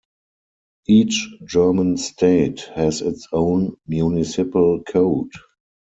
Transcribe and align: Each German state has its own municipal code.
Each 0.87 1.29
German 1.45 1.95
state 1.97 2.61
has 2.73 3.01
its 3.01 3.27
own 3.31 3.77
municipal 3.85 4.81
code. 4.81 5.29